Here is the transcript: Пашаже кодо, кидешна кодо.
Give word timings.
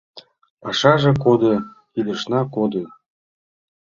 Пашаже 0.61 1.11
кодо, 1.23 1.53
кидешна 1.93 2.41
кодо. 2.55 2.83